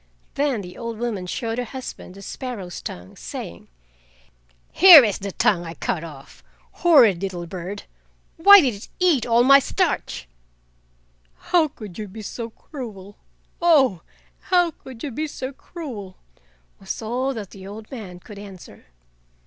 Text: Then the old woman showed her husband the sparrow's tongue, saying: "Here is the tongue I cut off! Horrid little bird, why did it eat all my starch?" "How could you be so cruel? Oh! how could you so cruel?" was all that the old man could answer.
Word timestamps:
Then 0.33 0.61
the 0.61 0.79
old 0.79 0.97
woman 0.97 1.27
showed 1.27 1.59
her 1.59 1.63
husband 1.63 2.15
the 2.15 2.23
sparrow's 2.23 2.81
tongue, 2.81 3.15
saying: 3.15 3.67
"Here 4.71 5.03
is 5.03 5.19
the 5.19 5.31
tongue 5.31 5.63
I 5.63 5.75
cut 5.75 6.03
off! 6.03 6.43
Horrid 6.81 7.21
little 7.21 7.45
bird, 7.45 7.83
why 8.35 8.61
did 8.61 8.73
it 8.73 8.89
eat 8.99 9.27
all 9.27 9.43
my 9.43 9.59
starch?" 9.59 10.27
"How 11.35 11.67
could 11.67 11.99
you 11.99 12.07
be 12.07 12.23
so 12.23 12.49
cruel? 12.49 13.19
Oh! 13.61 14.01
how 14.39 14.71
could 14.71 15.03
you 15.03 15.27
so 15.27 15.53
cruel?" 15.53 16.17
was 16.79 16.99
all 17.03 17.35
that 17.35 17.51
the 17.51 17.67
old 17.67 17.91
man 17.91 18.19
could 18.19 18.39
answer. 18.39 18.85